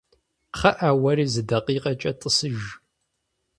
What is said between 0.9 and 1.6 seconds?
уэри зы